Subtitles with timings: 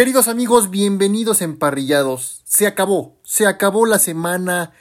[0.00, 2.40] Queridos amigos, bienvenidos emparrillados.
[2.46, 4.72] Se acabó, se acabó la semana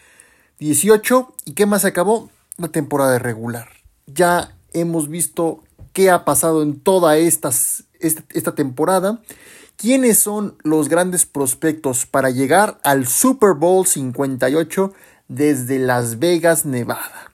[0.60, 2.30] 18 y ¿qué más se acabó?
[2.56, 3.68] La temporada regular.
[4.08, 5.62] Ya hemos visto
[5.92, 7.50] qué ha pasado en toda esta,
[8.00, 9.22] esta temporada.
[9.76, 14.94] ¿Quiénes son los grandes prospectos para llegar al Super Bowl 58
[15.28, 17.34] desde Las Vegas, Nevada?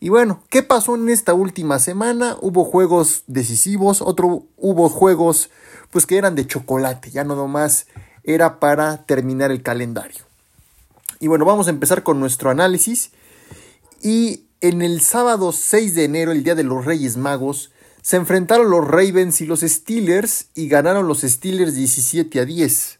[0.00, 2.36] Y bueno, ¿qué pasó en esta última semana?
[2.40, 5.48] Hubo juegos decisivos, otro hubo juegos
[5.90, 7.86] pues que eran de chocolate, ya no nomás
[8.24, 10.24] era para terminar el calendario.
[11.20, 13.10] Y bueno, vamos a empezar con nuestro análisis.
[14.02, 17.70] Y en el sábado 6 de enero, el día de los Reyes Magos,
[18.02, 22.98] se enfrentaron los Ravens y los Steelers y ganaron los Steelers 17 a 10.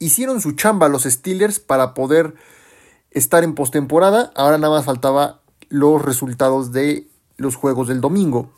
[0.00, 2.34] Hicieron su chamba los Steelers para poder
[3.12, 4.32] estar en postemporada.
[4.34, 8.50] Ahora nada más faltaba los resultados de los juegos del domingo.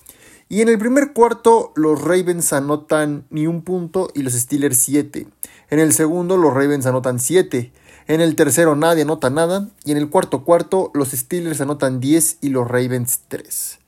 [0.53, 5.27] Y en el primer cuarto los Ravens anotan ni un punto y los Steelers 7.
[5.71, 7.73] En el segundo los Ravens anotan 7.
[8.07, 9.71] En el tercero nadie anota nada.
[9.87, 13.79] Y en el cuarto cuarto los Steelers anotan 10 y los Ravens 3.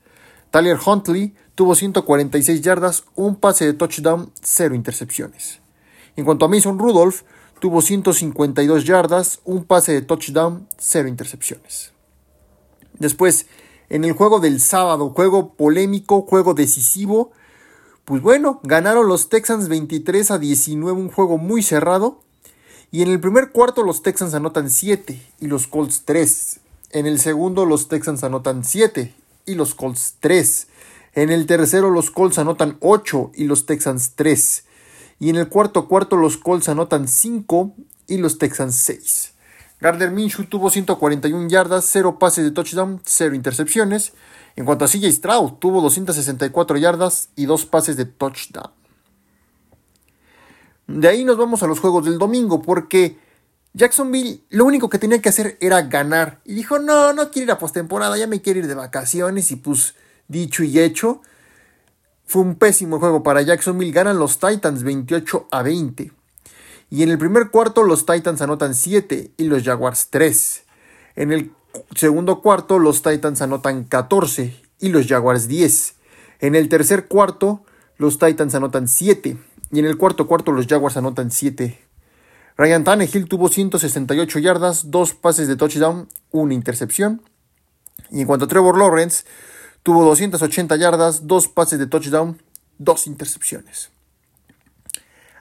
[0.49, 5.59] Tyler Huntley tuvo 146 yardas, un pase de touchdown, 0 intercepciones.
[6.15, 7.21] En cuanto a Mason Rudolph,
[7.59, 11.93] tuvo 152 yardas, un pase de touchdown, 0 intercepciones.
[12.97, 13.45] Después,
[13.89, 17.31] en el juego del sábado, juego polémico, juego decisivo,
[18.05, 22.19] pues bueno, ganaron los Texans 23 a 19, un juego muy cerrado.
[22.91, 26.59] Y en el primer cuarto los Texans anotan 7 y los Colts 3.
[26.91, 29.11] En el segundo los Texans anotan 7
[29.47, 30.67] y los Colts 3.
[31.15, 34.65] En el tercero los Colts anotan 8 y los Texans 3.
[35.19, 37.73] Y en el cuarto cuarto los Colts anotan 5
[38.07, 39.33] y los Texans 6.
[39.79, 44.13] Gardner Minshew tuvo 141 yardas, 0 pases de touchdown, 0 intercepciones.
[44.55, 48.71] En cuanto a CJ Stroud, tuvo 264 yardas y 2 pases de touchdown.
[50.87, 53.17] De ahí nos vamos a los juegos del domingo, porque
[53.73, 56.39] Jacksonville lo único que tenía que hacer era ganar.
[56.45, 59.51] Y dijo, no, no quiero ir a postemporada, ya me quiero ir de vacaciones.
[59.51, 59.95] Y pues,
[60.27, 61.21] dicho y hecho,
[62.25, 63.91] fue un pésimo juego para Jacksonville.
[63.91, 66.11] Ganan los Titans 28 a 20.
[66.89, 70.63] Y en el primer cuarto los Titans anotan 7 y los Jaguars 3.
[71.15, 71.51] En el
[71.95, 75.95] segundo cuarto los Titans anotan 14 y los Jaguars 10.
[76.39, 77.63] En el tercer cuarto
[77.97, 79.37] los Titans anotan 7
[79.71, 81.81] y en el cuarto cuarto los Jaguars anotan 7.
[82.57, 87.21] Ryan Tannehill tuvo 168 yardas, 2 pases de touchdown, una intercepción.
[88.11, 89.25] Y en cuanto a Trevor Lawrence,
[89.83, 92.41] tuvo 280 yardas, 2 pases de touchdown,
[92.77, 93.89] 2 intercepciones.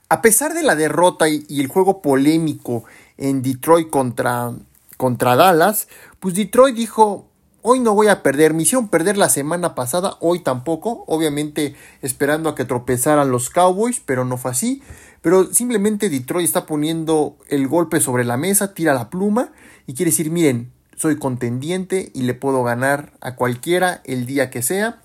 [0.09, 2.85] A pesar de la derrota y, el juego polémico
[3.17, 4.53] en Detroit contra,
[4.97, 5.89] contra Dallas,
[6.21, 7.29] pues Detroit dijo,
[7.63, 8.55] hoy no voy a perder.
[8.61, 11.05] Hicieron perder la semana pasada, hoy tampoco.
[11.07, 14.83] Obviamente esperando a que tropezaran los Cowboys, pero no fue así.
[15.23, 19.53] Pero simplemente Detroit está poniendo el golpe sobre la mesa, tira la pluma
[19.87, 24.61] y quiere decir, miren, soy contendiente y le puedo ganar a cualquiera el día que
[24.61, 25.01] sea.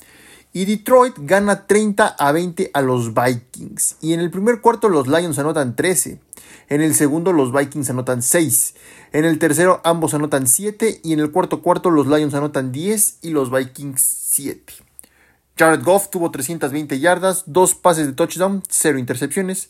[0.51, 3.97] Y Detroit gana 30 a 20 a los Vikings.
[4.01, 6.19] Y en el primer cuarto los Lions anotan 13.
[6.69, 8.75] En el segundo los Vikings anotan 6.
[9.11, 11.01] En el tercero ambos anotan 7.
[11.03, 14.73] Y en el cuarto cuarto los Lions anotan 10 y los Vikings 7.
[15.55, 19.69] Jared Goff tuvo 320 yardas, 2 pases de touchdown, 0 intercepciones.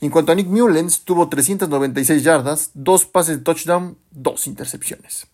[0.00, 5.26] Y en cuanto a Nick Mullens, tuvo 396 yardas, 2 pases de touchdown, 2 intercepciones.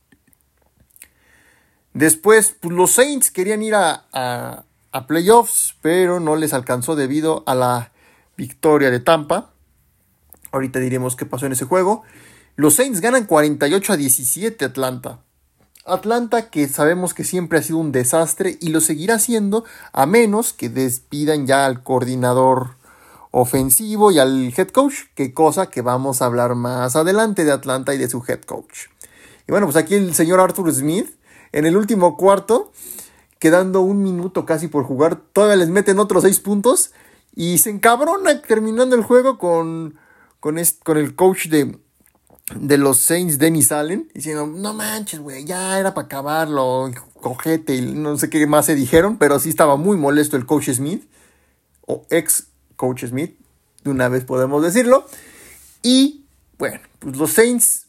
[1.94, 4.64] Después, pues, los Saints querían ir a a
[5.06, 7.92] playoffs, pero no les alcanzó debido a la
[8.36, 9.50] victoria de Tampa.
[10.52, 12.02] Ahorita diremos qué pasó en ese juego.
[12.56, 15.20] Los Saints ganan 48 a 17 Atlanta.
[15.84, 20.52] Atlanta que sabemos que siempre ha sido un desastre y lo seguirá siendo a menos
[20.52, 22.76] que despidan ya al coordinador
[23.32, 27.94] ofensivo y al head coach, que cosa que vamos a hablar más adelante de Atlanta
[27.94, 28.88] y de su head coach.
[29.48, 31.08] Y bueno, pues aquí el señor Arthur Smith
[31.50, 32.70] en el último cuarto
[33.42, 36.92] quedando un minuto casi por jugar, todavía les meten otros seis puntos
[37.34, 39.96] y se encabrona terminando el juego con,
[40.38, 41.76] con, con el coach de,
[42.54, 46.88] de los Saints, Dennis Allen, diciendo, no manches, güey, ya era para acabarlo,
[47.20, 50.70] cojete, y no sé qué más se dijeron, pero sí estaba muy molesto el coach
[50.70, 51.02] Smith,
[51.84, 52.46] o ex
[52.76, 53.36] coach Smith,
[53.82, 55.04] de una vez podemos decirlo,
[55.82, 56.26] y
[56.58, 57.86] bueno, pues los Saints,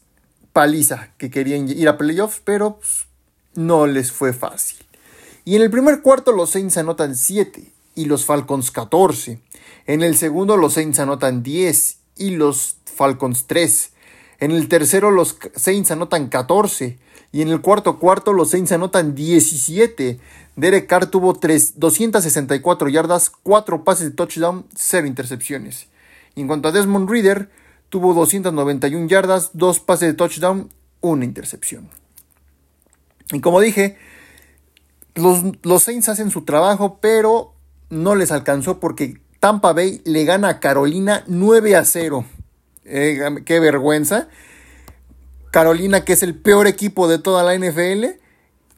[0.52, 3.06] paliza, que querían ir a playoffs, pero pues,
[3.54, 4.84] no les fue fácil.
[5.44, 9.40] Y en el primer cuarto los Saints anotan 7 y los Falcons 14.
[9.86, 13.92] En el segundo los Saints anotan 10 y los Falcons 3.
[14.40, 16.98] En el tercero los Saints anotan 14
[17.32, 20.18] y en el cuarto cuarto los Saints anotan 17.
[20.56, 25.88] Derek Carr tuvo 3, 264 yardas, 4 pases de touchdown, 0 intercepciones.
[26.34, 27.50] Y en cuanto a Desmond Reader,
[27.90, 30.70] tuvo 291 yardas, dos pases de touchdown,
[31.00, 31.90] una intercepción.
[33.32, 33.96] Y como dije,
[35.14, 37.54] los, los Saints hacen su trabajo, pero
[37.90, 42.24] no les alcanzó porque Tampa Bay le gana a Carolina 9 a 0.
[42.84, 44.28] Eh, qué vergüenza.
[45.50, 48.06] Carolina, que es el peor equipo de toda la NFL,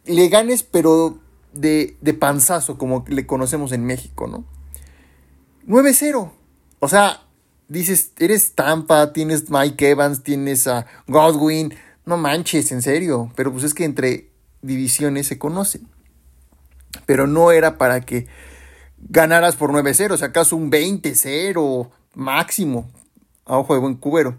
[0.05, 1.19] le ganes, pero
[1.53, 4.45] de, de panzazo, como le conocemos en México, ¿no?
[5.67, 6.31] 9-0.
[6.79, 7.23] O sea,
[7.69, 11.75] dices, eres Tampa, tienes Mike Evans, tienes a Godwin.
[12.05, 13.33] No manches, en serio.
[13.35, 14.31] Pero pues es que entre
[14.63, 15.89] divisiones se conocen.
[17.05, 18.27] Pero no era para que
[18.99, 22.91] ganaras por 9-0, o sea, acaso un 20-0 máximo,
[23.45, 24.39] a ojo de buen cubero.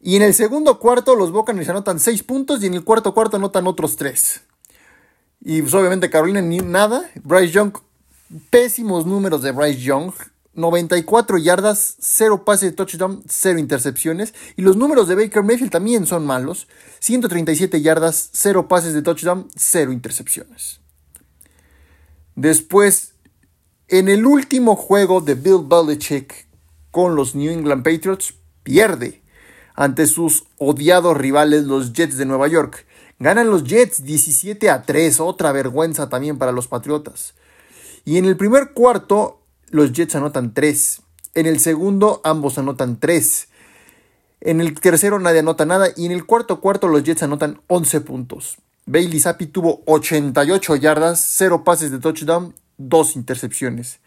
[0.00, 3.36] Y en el segundo cuarto los Buccaneers anotan 6 puntos y en el cuarto cuarto
[3.36, 4.42] anotan otros 3.
[5.40, 7.08] Y pues obviamente Carolina ni nada.
[7.22, 7.72] Bryce Young,
[8.50, 10.12] pésimos números de Bryce Young.
[10.54, 14.34] 94 yardas, 0 pases de touchdown, 0 intercepciones.
[14.56, 16.66] Y los números de Baker Mayfield también son malos.
[16.98, 20.80] 137 yardas, 0 pases de touchdown, 0 intercepciones.
[22.38, 23.14] Después,
[23.88, 26.46] en el último juego de Bill Belichick
[26.92, 28.32] con los New England Patriots,
[28.62, 29.24] pierde
[29.74, 32.86] ante sus odiados rivales los Jets de Nueva York.
[33.18, 37.34] Ganan los Jets 17 a 3, otra vergüenza también para los Patriotas.
[38.04, 39.40] Y en el primer cuarto,
[39.70, 41.02] los Jets anotan 3.
[41.34, 43.48] En el segundo, ambos anotan 3.
[44.42, 45.88] En el tercero, nadie anota nada.
[45.96, 48.58] Y en el cuarto cuarto, los Jets anotan 11 puntos.
[48.88, 54.00] Bailey Zappi tuvo 88 yardas, 0 pases de touchdown, 2 intercepciones.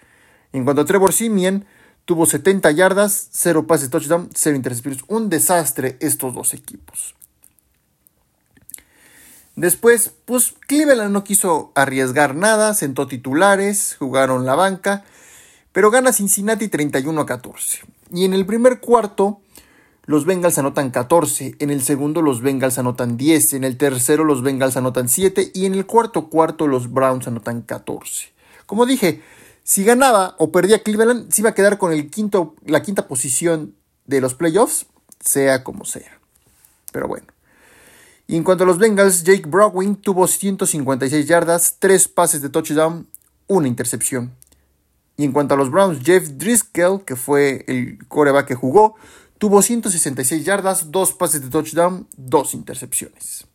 [0.54, 1.66] En cuanto a Trevor Simeon,
[2.06, 5.04] tuvo 70 yardas, 0 pases de touchdown, 0 intercepciones.
[5.08, 7.14] Un desastre estos dos equipos.
[9.56, 15.04] Después, pues Cleveland no quiso arriesgar nada, sentó titulares, jugaron la banca,
[15.74, 17.82] pero gana Cincinnati 31 a 14.
[18.12, 19.41] Y en el primer cuarto,
[20.12, 24.44] los Bengals anotan 14, en el segundo los Bengals anotan 10, en el tercero los
[24.44, 28.34] Bengals anotan 7 y en el cuarto cuarto los Browns anotan 14.
[28.66, 29.22] Como dije,
[29.64, 33.74] si ganaba o perdía Cleveland, se iba a quedar con el quinto, la quinta posición
[34.06, 34.86] de los playoffs,
[35.22, 36.20] sea como sea.
[36.92, 37.28] Pero bueno.
[38.28, 43.08] Y en cuanto a los Bengals, Jake Browning tuvo 156 yardas, 3 pases de touchdown,
[43.48, 44.36] una intercepción.
[45.16, 48.96] Y en cuanto a los Browns, Jeff Driscoll, que fue el coreback que jugó,
[49.42, 53.48] Tuvo 166 yardas, 2 pases de touchdown, 2 intercepciones.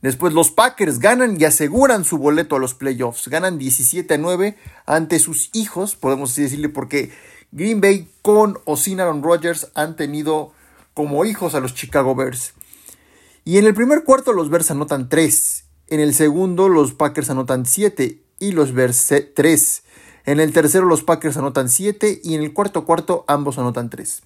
[0.00, 3.28] Después los Packers ganan y aseguran su boleto a los playoffs.
[3.28, 4.56] Ganan 17 a 9
[4.86, 7.12] ante sus hijos, podemos decirle, porque
[7.52, 10.54] Green Bay con o sin Aaron Rodgers han tenido
[10.94, 12.54] como hijos a los Chicago Bears.
[13.44, 15.64] Y en el primer cuarto los Bears anotan 3.
[15.88, 19.82] En el segundo los Packers anotan 7 y los Bears 3.
[20.26, 24.22] En el tercero los Packers anotan 7 y en el cuarto cuarto ambos anotan 3.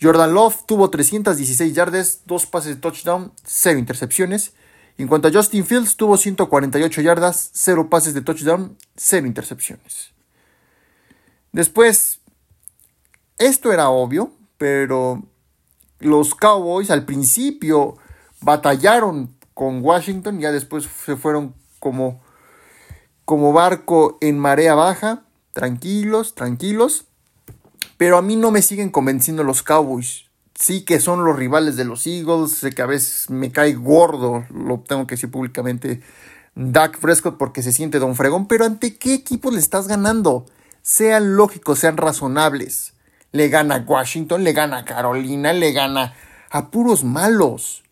[0.00, 4.54] Jordan Love tuvo 316 yardas, 2 pases de touchdown, 0 intercepciones.
[4.96, 10.12] En cuanto a Justin Fields, tuvo 148 yardas, 0 pases de touchdown, 0 intercepciones.
[11.50, 12.20] Después,
[13.38, 15.24] esto era obvio, pero
[15.98, 17.96] los Cowboys al principio
[18.40, 22.22] batallaron con Washington, ya después se fueron como
[23.24, 25.23] como barco en marea baja,
[25.54, 27.06] tranquilos, tranquilos.
[27.96, 30.26] Pero a mí no me siguen convenciendo los Cowboys.
[30.54, 34.44] Sí que son los rivales de los Eagles, sé que a veces me cae gordo,
[34.54, 36.00] lo tengo que decir públicamente,
[36.54, 40.46] Dak Prescott porque se siente don fregón, pero ¿ante qué equipo le estás ganando?
[40.82, 42.92] Sean lógicos, sean razonables.
[43.32, 46.14] Le gana Washington, le gana Carolina, le gana
[46.50, 47.82] a puros malos.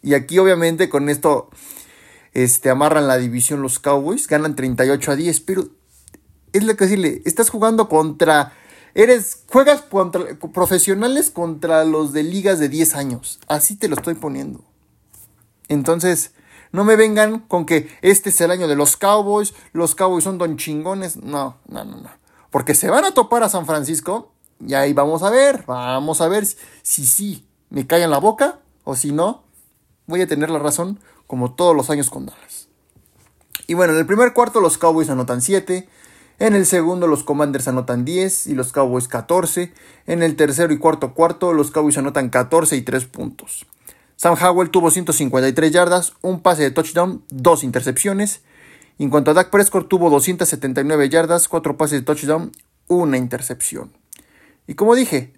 [0.00, 1.50] Y aquí obviamente con esto
[2.34, 5.68] este, amarran la división los Cowboys, ganan 38 a 10, pero
[6.52, 8.52] es lo que decirle, estás jugando contra,
[8.94, 14.14] eres, juegas contra profesionales contra los de ligas de 10 años, así te lo estoy
[14.14, 14.64] poniendo.
[15.68, 16.32] Entonces,
[16.72, 20.38] no me vengan con que este es el año de los Cowboys, los Cowboys son
[20.38, 22.10] don chingones, no, no, no, no,
[22.50, 24.32] porque se van a topar a San Francisco
[24.66, 28.96] y ahí vamos a ver, vamos a ver si sí me en la boca o
[28.96, 29.44] si no,
[30.06, 32.68] voy a tener la razón como todos los años con Dallas.
[33.66, 35.88] Y bueno, en el primer cuarto los Cowboys anotan 7,
[36.38, 39.72] en el segundo los Commanders anotan 10 y los Cowboys 14,
[40.06, 43.66] en el tercero y cuarto cuarto los Cowboys anotan 14 y 3 puntos.
[44.16, 48.42] Sam Howell tuvo 153 yardas, un pase de touchdown, dos intercepciones.
[48.98, 52.52] En cuanto a Dak Prescott tuvo 279 yardas, cuatro pases de touchdown,
[52.86, 53.92] una intercepción.
[54.68, 55.32] Y como dije,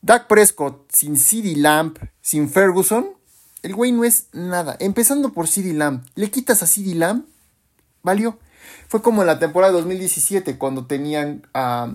[0.00, 3.10] Dak Prescott sin CD Lamp, sin Ferguson,
[3.62, 4.76] el güey no es nada.
[4.80, 6.04] Empezando por CD Lamb.
[6.14, 7.24] Le quitas a CD Lamb.
[8.02, 8.38] Valió.
[8.88, 11.92] Fue como en la temporada 2017 cuando tenían a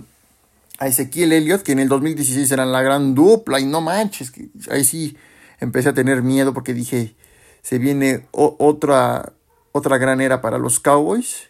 [0.79, 4.50] a Ezequiel Elliott, que en el 2016 eran la gran dupla, y no manches, que
[4.69, 5.17] ahí sí
[5.60, 7.15] empecé a tener miedo porque dije,
[7.62, 9.34] se viene otra,
[9.72, 11.50] otra gran era para los Cowboys,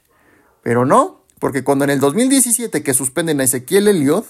[0.63, 4.25] pero no, porque cuando en el 2017 que suspenden a Ezequiel Elliott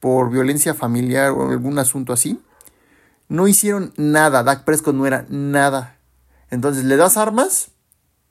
[0.00, 2.40] por violencia familiar o algún asunto así,
[3.28, 5.96] no hicieron nada, Dak Prescott no era nada.
[6.50, 7.68] Entonces le das armas,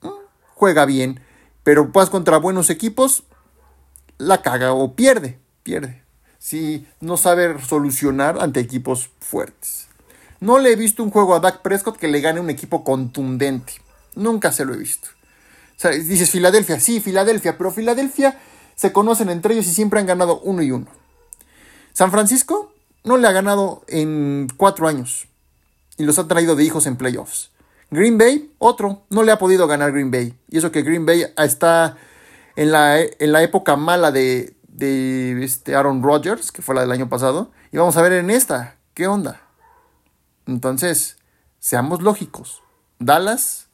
[0.02, 0.08] mm,
[0.54, 1.20] juega bien,
[1.62, 3.24] pero vas contra buenos equipos,
[4.18, 6.00] la caga o pierde, pierde
[6.40, 9.86] si no sabe solucionar ante equipos fuertes.
[10.40, 13.74] No le he visto un juego a Dak Prescott que le gane un equipo contundente.
[14.16, 15.08] Nunca se lo he visto.
[15.76, 18.40] O sea, dices Filadelfia, sí, Filadelfia, pero Filadelfia
[18.74, 20.86] se conocen entre ellos y siempre han ganado uno y uno.
[21.92, 22.72] San Francisco
[23.04, 25.28] no le ha ganado en cuatro años
[25.98, 27.50] y los ha traído de hijos en playoffs.
[27.90, 30.34] Green Bay, otro, no le ha podido ganar Green Bay.
[30.48, 31.96] Y eso que Green Bay está
[32.56, 36.92] en la, en la época mala de, de este Aaron Rodgers, que fue la del
[36.92, 39.40] año pasado, y vamos a ver en esta, ¿qué onda?
[40.46, 41.18] Entonces,
[41.58, 42.62] seamos lógicos,
[42.98, 43.68] Dallas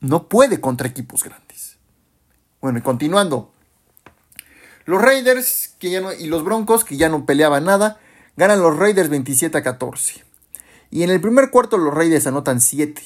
[0.00, 1.76] no puede contra equipos grandes.
[2.60, 3.52] Bueno, y continuando,
[4.84, 7.98] los Raiders que ya no, y los Broncos, que ya no peleaban nada,
[8.36, 10.24] ganan los Raiders 27 a 14.
[10.90, 13.02] Y en el primer cuarto los Raiders anotan 7.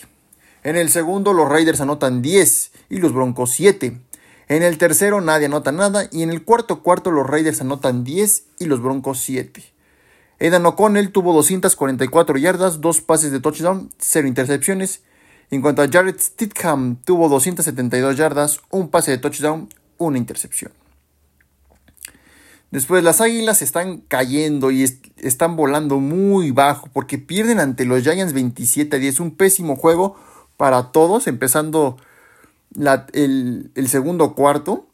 [0.64, 3.99] En el segundo los Raiders anotan 10 y los Broncos 7.
[4.49, 8.45] En el tercero nadie anota nada y en el cuarto cuarto los Raiders anotan 10
[8.61, 9.62] y los Broncos 7.
[10.38, 15.02] Edan O'Connell tuvo 244 yardas, 2 pases de touchdown, 0 intercepciones.
[15.50, 20.73] En cuanto a Jared Stidham, tuvo 272 yardas, un pase de touchdown, una intercepción.
[22.71, 24.83] Después las Águilas están cayendo y
[25.19, 29.21] están volando muy bajo porque pierden ante los Giants 27 a 10.
[29.21, 30.16] Un pésimo juego
[30.56, 31.97] para todos, empezando
[33.12, 34.87] el, segundo cuarto,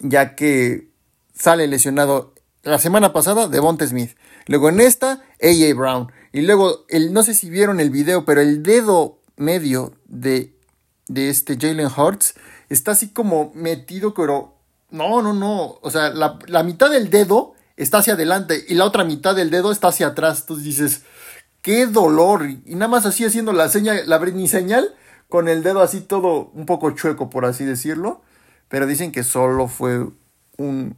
[0.00, 0.88] ya que
[1.34, 4.16] sale lesionado la semana pasada Devonta Smith.
[4.46, 6.12] Luego en esta, AJ Brown.
[6.32, 10.54] Y luego, el, no sé si vieron el video, pero el dedo medio de,
[11.08, 12.34] de este Jalen Hurts
[12.68, 14.54] está así como metido, pero
[14.90, 15.78] no, no, no.
[15.82, 19.50] O sea, la, la, mitad del dedo está hacia adelante y la otra mitad del
[19.50, 20.40] dedo está hacia atrás.
[20.42, 21.02] Entonces dices,
[21.62, 22.48] qué dolor.
[22.48, 24.94] Y nada más así haciendo la señal, la ni señal,
[25.28, 28.22] con el dedo así todo un poco chueco, por así decirlo.
[28.68, 30.06] Pero dicen que solo fue
[30.56, 30.96] un.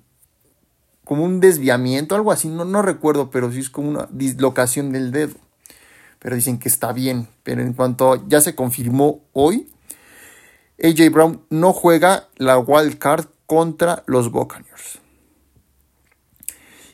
[1.05, 2.49] como un desviamiento, algo así.
[2.49, 5.35] No, no recuerdo, pero sí es como una dislocación del dedo.
[6.19, 7.29] Pero dicen que está bien.
[7.43, 9.73] Pero en cuanto ya se confirmó hoy,
[10.83, 15.01] AJ Brown no juega la wild card contra los Buccaneers.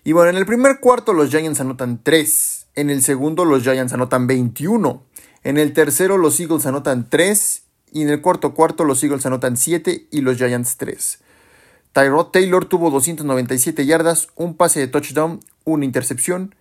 [0.05, 2.58] Y bueno, en el primer cuarto los Giants anotan 3.
[2.79, 5.03] En el segundo los Giants anotan 21.
[5.43, 9.57] En el tercero los Eagles anotan 3 y en el cuarto cuarto los Eagles anotan
[9.57, 11.19] 7 y los Giants 3.
[11.93, 16.55] Tyrod Taylor tuvo 297 yardas, un pase de touchdown, una intercepción.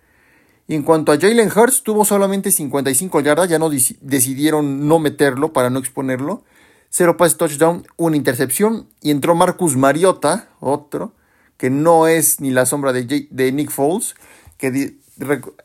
[0.66, 5.52] Y en cuanto a Jalen Hurts, tuvo solamente 55 yardas, ya no decidieron no meterlo
[5.52, 6.42] para no exponerlo.
[6.90, 8.88] Cero pase touchdown, una intercepción.
[9.02, 11.12] Y entró Marcus Mariota, otro,
[11.58, 14.16] que no es ni la sombra de, de Nick Foles.
[14.56, 14.98] Que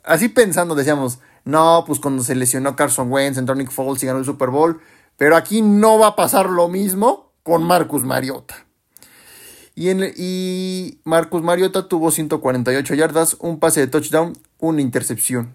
[0.03, 4.19] así pensando decíamos, no, pues cuando se lesionó Carson Wentz, entró Nick Foles y ganó
[4.19, 4.79] el Super Bowl.
[5.17, 8.65] Pero aquí no va a pasar lo mismo con Marcus Mariota.
[9.75, 15.53] Y, en, y Marcus Mariota tuvo 148 yardas, un pase de touchdown, una intercepción.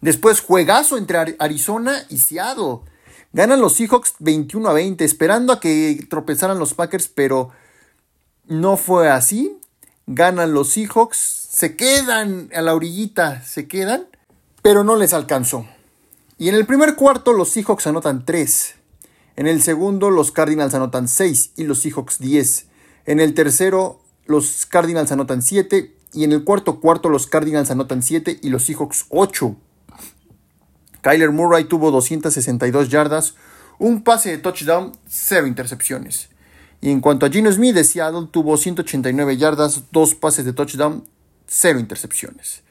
[0.00, 2.80] Después, juegazo entre Arizona y Seattle.
[3.32, 7.50] Ganan los Seahawks 21 a 20, esperando a que tropezaran los Packers, pero
[8.46, 9.58] no fue así.
[10.06, 14.06] Ganan los Seahawks, se quedan a la orillita, se quedan
[14.64, 15.66] pero no les alcanzó.
[16.38, 18.76] Y en el primer cuarto los Seahawks anotan 3.
[19.36, 22.68] En el segundo los Cardinals anotan 6 y los Seahawks 10.
[23.04, 28.02] En el tercero los Cardinals anotan 7 y en el cuarto cuarto los Cardinals anotan
[28.02, 29.54] 7 y los Seahawks 8.
[31.02, 33.34] Kyler Murray tuvo 262 yardas,
[33.78, 36.30] un pase de touchdown, 0 intercepciones.
[36.84, 41.02] Y en cuanto a Gino Smith de Seattle, tuvo 189 yardas, 2 pases de touchdown,
[41.46, 42.62] 0 intercepciones.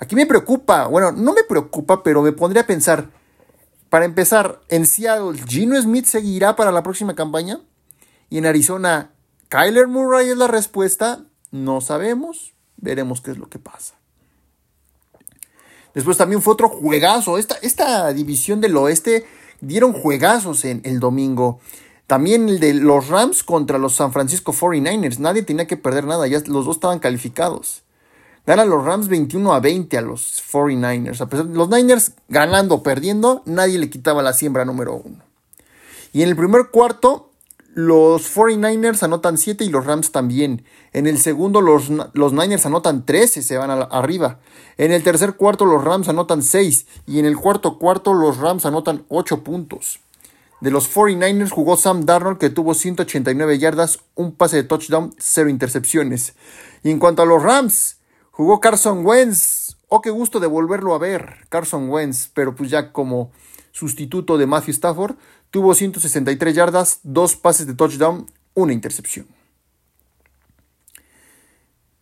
[0.00, 3.10] Aquí me preocupa, bueno, no me preocupa, pero me pondría a pensar,
[3.88, 7.60] para empezar, en Seattle, ¿Gino Smith seguirá para la próxima campaña?
[8.30, 9.12] Y en Arizona,
[9.48, 11.24] ¿Kyler Murray es la respuesta?
[11.52, 13.94] No sabemos, veremos qué es lo que pasa.
[15.94, 17.38] Después también fue otro juegazo.
[17.38, 19.24] Esta, esta división del oeste
[19.60, 21.60] dieron juegazos en el domingo.
[22.06, 25.18] También el de los Rams contra los San Francisco 49ers.
[25.18, 27.82] Nadie tenía que perder nada, ya los dos estaban calificados.
[28.44, 31.20] Ganan los Rams 21 a 20 a los 49ers.
[31.20, 35.22] A pesar de los Niners ganando o perdiendo, nadie le quitaba la siembra número uno.
[36.12, 37.30] Y en el primer cuarto,
[37.74, 40.64] los 49ers anotan 7 y los Rams también.
[40.92, 44.40] En el segundo los, los Niners anotan 13, se van arriba.
[44.76, 48.66] En el tercer cuarto los Rams anotan 6 y en el cuarto cuarto los Rams
[48.66, 50.00] anotan 8 puntos.
[50.62, 55.50] De los 49ers jugó Sam Darnold que tuvo 189 yardas, un pase de touchdown, 0
[55.50, 56.34] intercepciones.
[56.84, 57.98] Y en cuanto a los Rams,
[58.30, 59.76] jugó Carson Wentz.
[59.88, 63.32] Oh, qué gusto de volverlo a ver, Carson Wentz, pero pues ya como
[63.72, 65.16] sustituto de Matthew Stafford,
[65.50, 69.26] tuvo 163 yardas, dos pases de touchdown, una intercepción.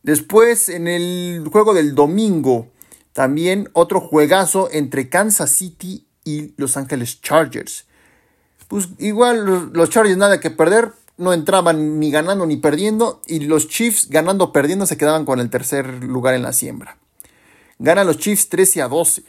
[0.02, 2.68] Después, en el juego del domingo,
[3.14, 7.86] también otro juegazo entre Kansas City y Los Ángeles Chargers.
[8.70, 13.66] Pues igual los Chargers nada que perder, no entraban ni ganando ni perdiendo y los
[13.66, 16.96] Chiefs ganando o perdiendo se quedaban con el tercer lugar en la siembra.
[17.80, 19.24] Ganan los Chiefs 13 a 12.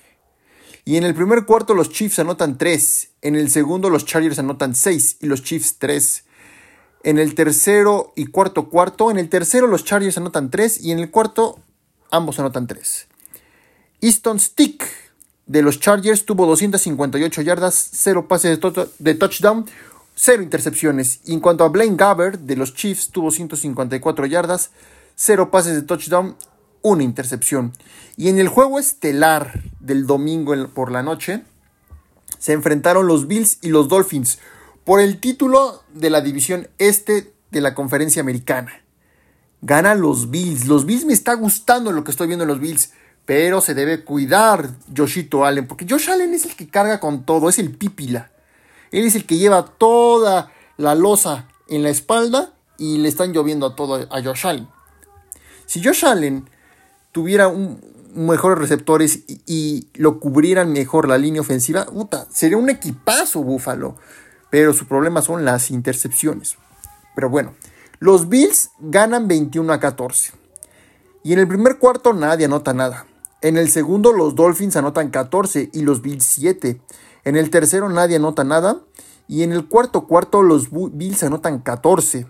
[0.85, 4.75] Y en el primer cuarto los Chiefs anotan 3, en el segundo los Chargers anotan
[4.75, 6.23] 6 y los Chiefs 3.
[7.03, 10.99] En el tercero y cuarto cuarto, en el tercero los Chargers anotan 3 y en
[10.99, 11.57] el cuarto
[12.11, 13.07] ambos anotan 3.
[14.01, 14.87] Easton Stick
[15.51, 18.57] de los Chargers tuvo 258 yardas, 0 pases
[18.99, 19.65] de, touchdown,
[20.15, 21.19] 0 intercepciones.
[21.25, 24.71] Y en cuanto a Blaine Gabbert de los Chiefs tuvo 154 yardas,
[25.15, 26.37] 0 pases de touchdown
[26.81, 27.73] una intercepción.
[28.15, 31.43] Y en el juego estelar del domingo por la noche,
[32.39, 34.39] se enfrentaron los Bills y los Dolphins
[34.85, 38.71] por el título de la división este de la conferencia americana.
[39.61, 40.65] Ganan los Bills.
[40.65, 42.93] Los Bills me está gustando lo que estoy viendo en los Bills.
[43.25, 45.67] Pero se debe cuidar Joshito Allen.
[45.67, 47.49] Porque Josh Allen es el que carga con todo.
[47.49, 48.31] Es el pípila.
[48.91, 52.53] Él es el que lleva toda la losa en la espalda.
[52.77, 54.67] Y le están lloviendo a todo a Josh Allen.
[55.65, 56.49] Si Josh Allen
[57.11, 57.51] tuviera
[58.13, 61.87] mejores receptores y, lo cubrieran mejor la línea ofensiva,
[62.29, 63.95] sería un equipazo Búfalo.
[64.49, 66.57] Pero su problema son las intercepciones.
[67.15, 67.53] Pero bueno,
[67.99, 70.33] los Bills ganan 21 a 14.
[71.23, 73.05] Y en el primer cuarto nadie anota nada.
[73.41, 76.79] En el segundo los Dolphins anotan 14 y los Bills 7.
[77.23, 78.81] En el tercero nadie anota nada.
[79.27, 82.27] Y en el cuarto cuarto los Bills anotan 14.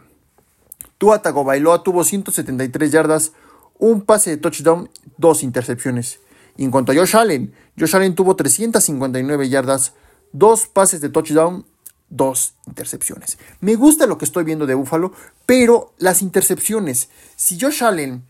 [0.97, 3.31] Tua Tagovailoa tuvo 173 yardas,
[3.79, 6.19] un pase de touchdown, dos intercepciones.
[6.55, 9.93] Y en cuanto a Josh Allen, Josh Allen tuvo 359 yardas,
[10.31, 11.65] dos pases de touchdown,
[12.09, 13.39] dos intercepciones.
[13.61, 15.11] Me gusta lo que estoy viendo de Buffalo,
[15.47, 18.23] pero las intercepciones, si Josh Allen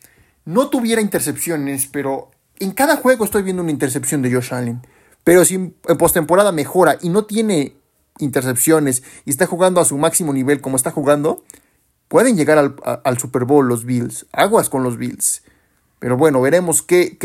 [0.46, 2.32] no tuviera intercepciones, pero
[2.63, 4.86] en cada juego estoy viendo una intercepción de Josh Allen,
[5.24, 7.76] pero si en postemporada mejora y no tiene
[8.19, 11.43] intercepciones y está jugando a su máximo nivel como está jugando,
[12.12, 14.26] Pueden llegar al, Super Bowl los Bills.
[14.34, 15.43] Aguas con los Bills.
[15.97, 17.17] Pero bueno, veremos qué,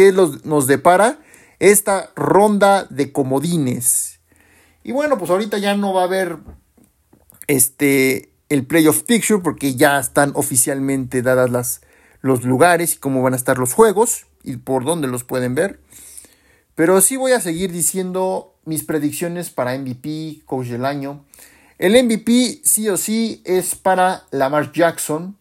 [0.44, 1.18] nos depara
[1.59, 4.20] esta ronda de comodines.
[4.85, 6.37] Y bueno, pues ahorita ya no va a haber
[7.49, 11.81] este, el playoff picture porque ya están oficialmente dadas las,
[12.20, 15.81] los lugares y cómo van a estar los juegos y por dónde los pueden ver.
[16.75, 21.25] Pero sí voy a seguir diciendo mis predicciones para MVP, coach del año.
[21.79, 25.37] El MVP sí o sí es para Lamar Jackson.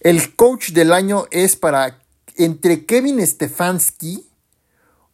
[0.00, 2.00] El coach del año es para
[2.36, 4.24] entre Kevin Stefanski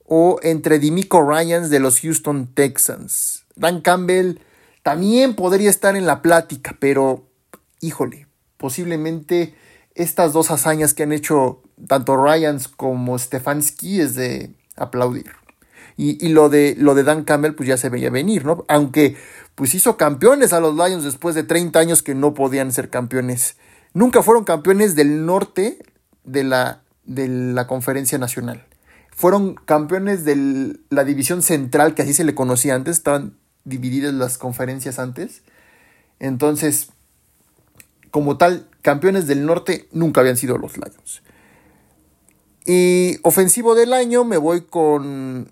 [0.05, 3.44] o entre Dimico Ryans de los Houston Texans.
[3.57, 4.38] Dan Campbell
[4.83, 7.27] también podría estar en la plática, pero
[7.81, 8.27] híjole,
[8.59, 9.55] posiblemente
[9.94, 15.30] estas dos hazañas que han hecho tanto Ryans como Stefanski es de aplaudir.
[15.96, 18.64] Y, lo, de, lo de Dan Campbell pues ya se veía venir, ¿no?
[18.66, 19.16] Aunque
[19.54, 23.57] pues hizo campeones a los Lions después de 30 años que no podían ser campeones.
[23.92, 25.78] Nunca fueron campeones del norte
[26.24, 28.66] de la, de la conferencia nacional.
[29.14, 34.37] Fueron campeones de la división central, que así se le conocía antes, estaban divididas las
[34.37, 35.42] conferencias antes.
[36.18, 36.88] Entonces,
[38.11, 41.23] como tal, campeones del norte nunca habían sido los Lions.
[42.64, 45.51] Y ofensivo del año me voy con,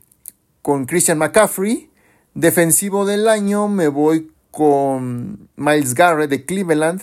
[0.63, 1.91] con Christian McCaffrey
[2.35, 7.03] Defensivo del año me voy con Miles Garrett de Cleveland.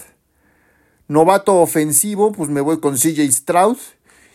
[1.08, 3.78] Novato ofensivo, pues me voy con CJ Stroud.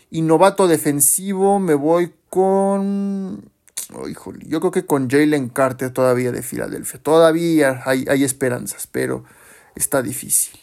[0.09, 3.51] Y novato defensivo me voy con...
[3.93, 7.01] Oh, yo creo que con Jalen Carter todavía de Filadelfia.
[7.01, 9.25] Todavía hay, hay esperanzas, pero
[9.75, 10.57] está difícil.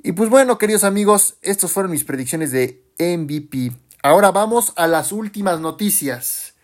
[0.00, 3.72] Y pues bueno, queridos amigos, estas fueron mis predicciones de MVP.
[4.02, 6.54] Ahora vamos a las últimas noticias.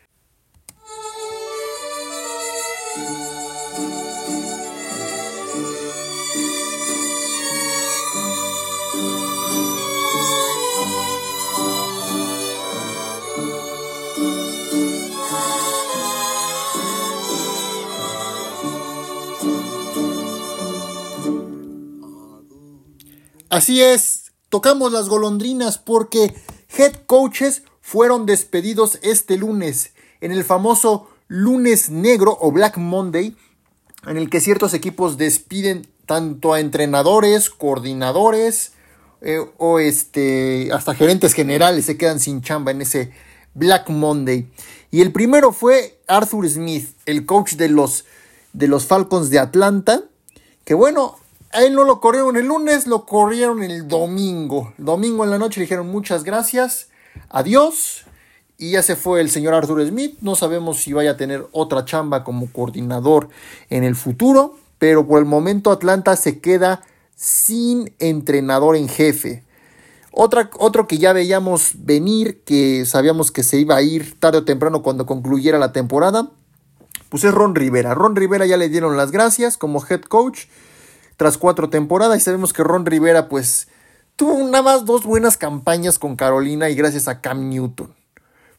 [23.55, 26.35] Así es, tocamos las golondrinas porque
[26.77, 33.37] head coaches fueron despedidos este lunes en el famoso lunes negro o Black Monday,
[34.09, 38.73] en el que ciertos equipos despiden tanto a entrenadores, coordinadores
[39.21, 43.13] eh, o este, hasta gerentes generales se quedan sin chamba en ese
[43.55, 44.51] Black Monday.
[44.91, 48.05] Y el primero fue Arthur Smith, el coach de los,
[48.53, 50.03] de los Falcons de Atlanta,
[50.65, 51.19] que bueno,
[51.55, 54.73] a él no lo corrieron el lunes, lo corrieron el domingo.
[54.77, 56.89] Domingo en la noche le dijeron muchas gracias,
[57.31, 58.07] adiós.
[58.59, 60.19] Y ya se fue el señor Arthur Smith.
[60.21, 63.29] No sabemos si vaya a tener otra chamba como coordinador
[63.71, 64.57] en el futuro.
[64.79, 66.83] Pero por el momento Atlanta se queda
[67.15, 69.45] sin entrenador en jefe.
[70.11, 74.45] Otra, otro que ya veíamos venir, que sabíamos que se iba a ir tarde o
[74.45, 76.31] temprano cuando concluyera la temporada,
[77.09, 77.95] pues es Ron Rivera.
[77.95, 80.47] Ron Rivera ya le dieron las gracias como head coach
[81.17, 83.69] tras cuatro temporadas y sabemos que Ron Rivera pues
[84.17, 87.95] tuvo nada más dos buenas campañas con Carolina y gracias a Cam Newton.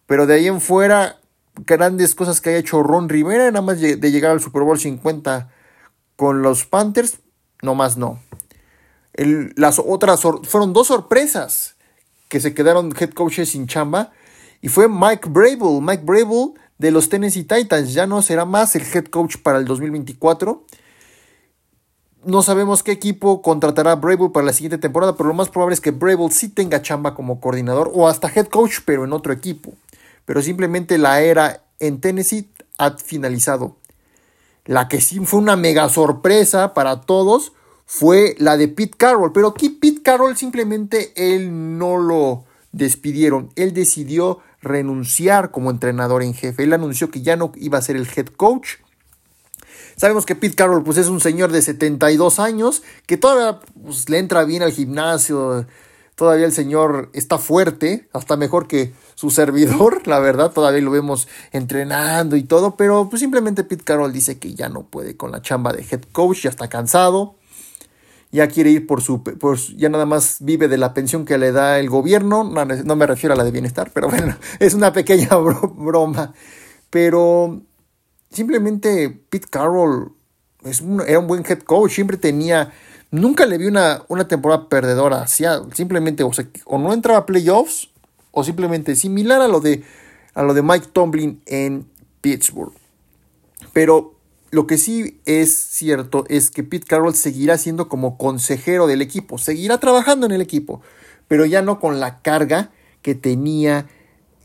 [0.05, 1.19] Pero de ahí en fuera,
[1.65, 5.49] grandes cosas que haya hecho Ron Rivera, nada más de llegar al Super Bowl 50
[6.15, 7.19] con los Panthers,
[7.61, 8.19] no más no.
[9.15, 11.75] las otras fueron dos sorpresas
[12.29, 14.11] que se quedaron head coaches sin chamba
[14.61, 18.83] y fue Mike Brable, Mike Brable de los Tennessee Titans, ya no será más el
[18.83, 20.65] head coach para el 2024
[22.25, 25.81] no sabemos qué equipo contratará a para la siguiente temporada, pero lo más probable es
[25.81, 29.73] que Brable sí tenga chamba como coordinador o hasta head coach, pero en otro equipo.
[30.25, 33.77] Pero simplemente la era en Tennessee ha finalizado.
[34.65, 37.53] La que sí fue una mega sorpresa para todos
[37.85, 43.73] fue la de Pete Carroll, pero aquí Pete Carroll simplemente él no lo despidieron, él
[43.73, 48.07] decidió renunciar como entrenador en jefe, él anunció que ya no iba a ser el
[48.07, 48.77] head coach
[49.95, 54.19] Sabemos que Pete Carroll pues, es un señor de 72 años que todavía pues, le
[54.19, 55.65] entra bien al gimnasio.
[56.15, 61.27] Todavía el señor está fuerte, hasta mejor que su servidor, la verdad, todavía lo vemos
[61.51, 65.41] entrenando y todo, pero pues simplemente Pete Carroll dice que ya no puede con la
[65.41, 67.35] chamba de head coach, ya está cansado,
[68.31, 69.23] ya quiere ir por su,
[69.75, 73.07] ya nada más vive de la pensión que le da el gobierno, no, no me
[73.07, 76.33] refiero a la de bienestar, pero bueno, es una pequeña broma,
[76.89, 77.61] pero
[78.35, 80.11] simplemente Pete Carroll
[80.63, 82.73] es era un buen head coach, siempre tenía,
[83.11, 86.31] nunca le vi una, una temporada perdedora, hacía simplemente o,
[86.65, 87.89] o, no entraba a playoffs
[88.31, 89.83] o simplemente similar a lo de,
[90.33, 91.87] a lo de Mike Tomlin en
[92.21, 92.73] Pittsburgh.
[93.73, 94.15] Pero
[94.51, 99.37] lo que sí es cierto es que Pete Carroll seguirá siendo como consejero del equipo,
[99.37, 100.81] seguirá trabajando en el equipo,
[101.27, 102.71] pero ya no con la carga
[103.01, 103.87] que tenía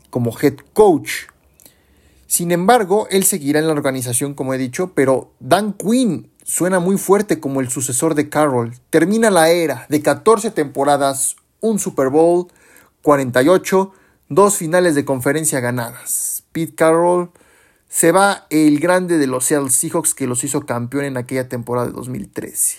[0.09, 1.30] como head coach.
[2.31, 6.97] Sin embargo, él seguirá en la organización, como he dicho, pero Dan Quinn suena muy
[6.97, 8.73] fuerte como el sucesor de Carroll.
[8.89, 12.47] Termina la era de 14 temporadas, un Super Bowl,
[13.01, 13.91] 48,
[14.29, 16.45] dos finales de conferencia ganadas.
[16.53, 17.31] Pete Carroll
[17.89, 21.87] se va el grande de los Seattle Seahawks que los hizo campeón en aquella temporada
[21.87, 22.77] de 2013.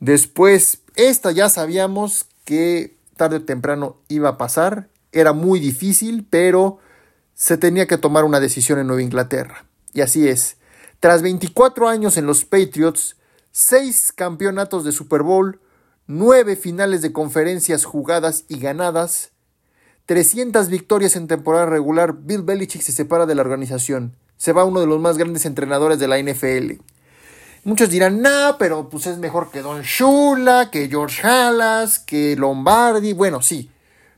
[0.00, 4.90] Después, esta ya sabíamos que tarde o temprano iba a pasar.
[5.12, 6.78] Era muy difícil, pero
[7.34, 9.66] se tenía que tomar una decisión en Nueva Inglaterra.
[9.92, 10.56] Y así es.
[11.00, 13.16] Tras 24 años en los Patriots,
[13.52, 15.60] 6 campeonatos de Super Bowl,
[16.06, 19.30] 9 finales de conferencias jugadas y ganadas,
[20.06, 24.16] 300 victorias en temporada regular, Bill Belichick se separa de la organización.
[24.36, 26.82] Se va uno de los más grandes entrenadores de la NFL.
[27.62, 33.12] Muchos dirán, no, pero pues es mejor que Don Shula, que George Halas, que Lombardi.
[33.12, 33.70] Bueno, sí.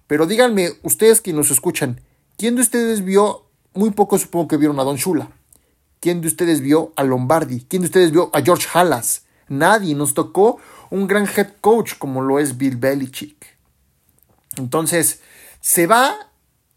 [0.07, 2.01] Pero díganme, ustedes que nos escuchan,
[2.42, 5.31] ¿Quién de ustedes vio, muy poco supongo que vieron a Don Shula?
[6.00, 7.64] ¿Quién de ustedes vio a Lombardi?
[7.68, 9.26] ¿Quién de ustedes vio a George Halas?
[9.46, 9.94] Nadie.
[9.94, 10.59] Nos tocó
[10.90, 13.57] un gran head coach como lo es Bill Belichick.
[14.57, 15.20] Entonces,
[15.61, 16.33] se va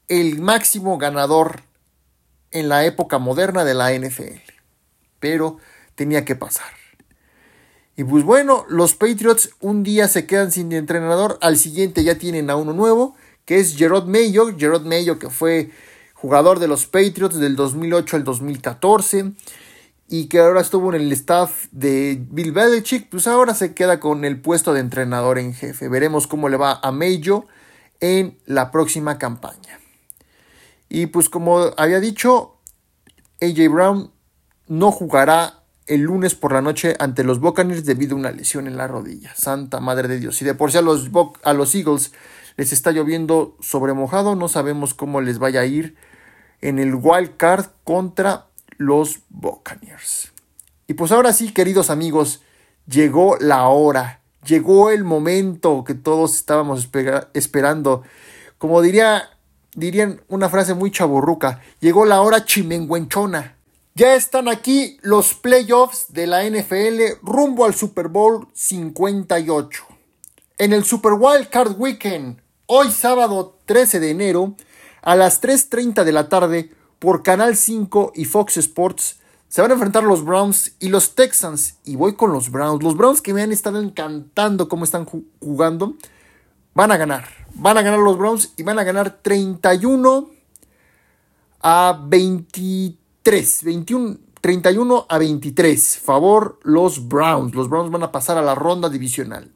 [0.08, 1.64] el máximo ganador
[2.52, 4.44] en la época moderna de la NFL.
[5.20, 5.58] Pero
[5.96, 6.70] tenía que pasar.
[7.96, 12.52] Y pues bueno, los Patriots un día se quedan sin entrenador, al siguiente ya tienen
[12.52, 14.56] a uno nuevo que es Gerard Mayo.
[14.58, 15.72] Gerard Mayo que fue
[16.14, 19.34] jugador de los Patriots del 2008 al 2014
[20.08, 24.24] y que ahora estuvo en el staff de Bill Belichick, pues ahora se queda con
[24.24, 25.88] el puesto de entrenador en jefe.
[25.88, 27.46] Veremos cómo le va a Mayo
[28.00, 29.80] en la próxima campaña.
[30.90, 32.58] Y pues como había dicho,
[33.42, 34.12] AJ Brown
[34.68, 38.78] no jugará el lunes por la noche ante los Buccaneers debido a una lesión en
[38.78, 39.34] la rodilla.
[39.36, 40.42] Santa madre de Dios.
[40.42, 41.10] Y de por sí a los,
[41.44, 42.12] a los Eagles
[42.58, 45.96] les está lloviendo sobre mojado, no sabemos cómo les vaya a ir
[46.62, 50.32] en el wild card contra los Buccaneers.
[50.88, 52.42] Y pues ahora sí, queridos amigos,
[52.88, 56.88] llegó la hora, Llegó el momento que todos estábamos
[57.34, 58.04] esperando.
[58.60, 59.30] Como diría,
[59.74, 63.58] dirían una frase muy chaburruca, llegó la hora chimenguenchona.
[63.96, 69.84] Ya están aquí los playoffs de la NFL rumbo al Super Bowl 58.
[70.60, 74.56] En el Super Wild Card Weekend, hoy sábado 13 de enero,
[75.02, 79.76] a las 3.30 de la tarde, por Canal 5 y Fox Sports, se van a
[79.76, 81.78] enfrentar los Browns y los Texans.
[81.86, 82.84] Y voy con los Browns.
[82.84, 85.96] Los Browns que me han estado encantando cómo están jugando.
[86.74, 87.30] Van a ganar.
[87.54, 90.30] Van a ganar los Browns y van a ganar 31
[91.62, 93.64] a 23.
[93.64, 96.00] 21, 31 a 23.
[96.00, 97.56] Favor los Browns.
[97.56, 99.55] Los Browns van a pasar a la ronda divisional.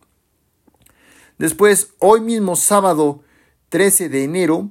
[1.39, 3.23] Después, hoy mismo sábado
[3.69, 4.69] 13 de enero,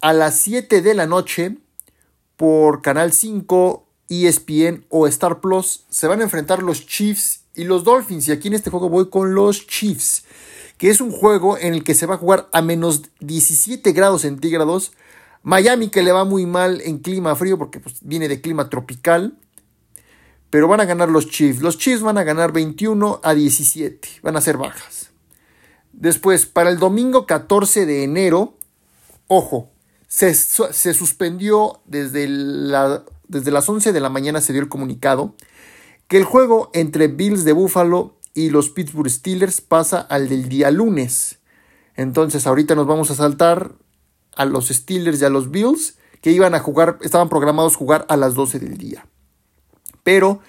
[0.00, 1.58] a las 7 de la noche,
[2.36, 7.82] por Canal 5 ESPN o Star Plus se van a enfrentar los Chiefs y los
[7.82, 8.28] Dolphins.
[8.28, 10.24] Y aquí en este juego voy con los Chiefs,
[10.78, 14.22] que es un juego en el que se va a jugar a menos 17 grados
[14.22, 14.92] centígrados.
[15.42, 19.36] Miami que le va muy mal en clima frío porque pues, viene de clima tropical.
[20.50, 21.60] Pero van a ganar los Chiefs.
[21.60, 24.08] Los Chiefs van a ganar 21 a 17.
[24.22, 25.05] Van a ser bajas.
[25.96, 28.54] Después, para el domingo 14 de enero,
[29.26, 29.70] ojo,
[30.06, 35.34] se, se suspendió desde la desde las 11 de la mañana se dio el comunicado
[36.08, 40.70] que el juego entre Bills de Buffalo y los Pittsburgh Steelers pasa al del día
[40.70, 41.40] lunes.
[41.96, 43.72] Entonces ahorita nos vamos a saltar
[44.36, 48.16] a los Steelers y a los Bills que iban a jugar, estaban programados jugar a
[48.16, 49.06] las 12 del día.
[50.04, 50.40] Pero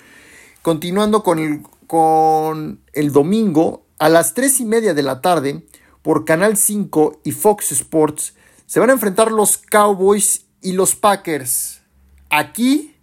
[0.61, 5.65] continuando con el, con el domingo, a las 3 y media de la tarde,
[6.01, 8.33] por Canal 5 y Fox Sports,
[8.65, 11.81] se van a enfrentar los Cowboys y los Packers.
[12.29, 12.95] Aquí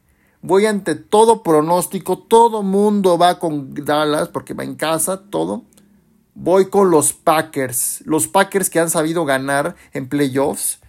[0.42, 5.64] voy ante todo pronóstico, todo mundo va con Dallas porque va en casa, todo.
[6.34, 10.80] Voy con los Packers, los Packers que han sabido ganar en playoffs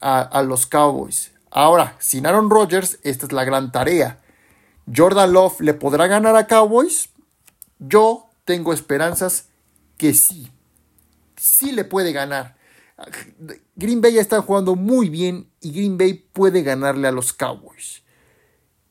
[0.00, 1.32] a, a los Cowboys.
[1.50, 4.20] Ahora, sin Aaron Rodgers, esta es la gran tarea.
[4.94, 7.10] ¿Jordan Love le podrá ganar a Cowboys?
[7.78, 9.50] Yo tengo esperanzas
[9.98, 10.50] que sí.
[11.36, 12.56] Sí le puede ganar.
[13.76, 18.02] Green Bay está jugando muy bien y Green Bay puede ganarle a los Cowboys.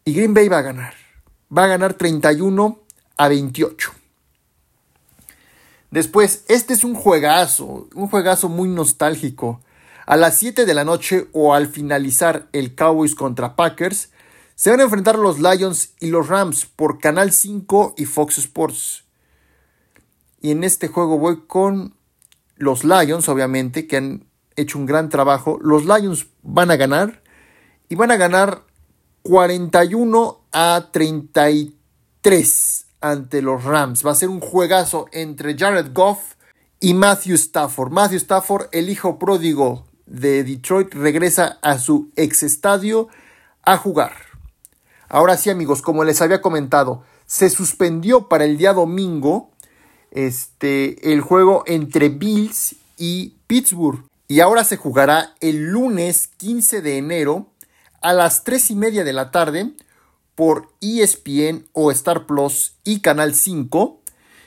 [0.06, 0.94] Y Green Bay va a ganar.
[1.56, 2.84] Va a ganar 31
[3.18, 3.92] a 28.
[5.90, 9.60] Después, este es un juegazo, un juegazo muy nostálgico.
[10.06, 14.12] A las 7 de la noche o al finalizar el Cowboys contra Packers,
[14.54, 19.07] se van a enfrentar los Lions y los Rams por Canal 5 y Fox Sports.
[20.42, 21.96] Y en este juego voy con
[22.56, 25.58] los Lions, obviamente, que han hecho un gran trabajo.
[25.62, 27.24] Los Lions van a ganar
[27.90, 28.64] y van a ganar
[29.24, 34.06] 41 a 33 ante los Rams.
[34.06, 36.36] Va a ser un juegazo entre Jared Goff
[36.80, 37.92] y Matthew Stafford.
[37.92, 43.08] Matthew Stafford, el hijo pródigo de Detroit, regresa a su ex estadio
[43.64, 44.14] a jugar.
[45.10, 49.52] Ahora sí, amigos, como les había comentado, se suspendió para el día domingo
[50.12, 54.04] este, el juego entre Bills y Pittsburgh.
[54.28, 57.48] Y ahora se jugará el lunes 15 de enero
[58.02, 59.72] a las 3 y media de la tarde
[60.36, 64.02] por ESPN o Star Plus y Canal 5.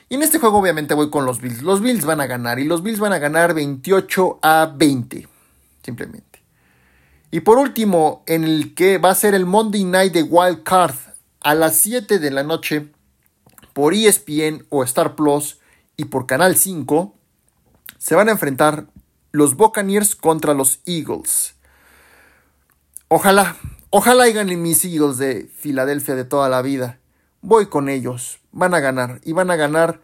[0.09, 1.63] Y en este juego obviamente voy con los Bills.
[1.63, 5.29] Los Bills van a ganar y los Bills van a ganar 28 a 20.
[5.83, 6.31] Simplemente.
[7.31, 10.97] Y por último, en el que va a ser el Monday Night de Wild Card
[11.41, 12.89] a las 7 de la noche
[13.81, 15.59] por ESPN o Star Plus
[15.97, 17.15] y por Canal 5,
[17.97, 18.89] se van a enfrentar
[19.33, 21.55] los Buccaneers contra los Eagles.
[23.09, 23.57] Ojalá,
[23.89, 26.99] ojalá hagan mis Eagles de Filadelfia de toda la vida.
[27.41, 30.03] Voy con ellos, van a ganar y van a ganar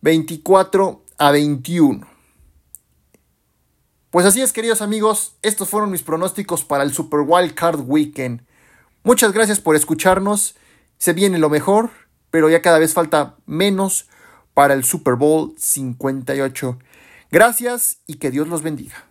[0.00, 2.06] 24 a 21.
[4.08, 8.46] Pues así es, queridos amigos, estos fueron mis pronósticos para el Super Wild Card Weekend.
[9.02, 10.54] Muchas gracias por escucharnos.
[10.96, 11.90] Se viene lo mejor
[12.30, 14.08] pero ya cada vez falta menos
[14.54, 16.78] para el Super Bowl 58.
[17.30, 19.09] Gracias y que Dios los bendiga.